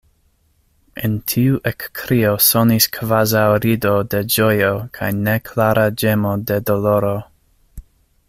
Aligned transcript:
En 1.07 1.17
tiu 1.33 1.57
ekkrio 1.71 2.31
sonis 2.45 2.87
kvazaŭ 2.95 3.45
rido 3.67 3.93
de 4.15 4.23
ĝojo 4.37 4.71
kaj 4.99 5.09
neklara 5.29 5.87
ĝemo 6.05 6.35
de 6.53 6.61
doloro. 6.71 7.13